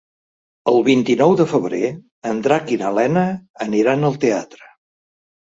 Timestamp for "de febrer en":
1.41-2.41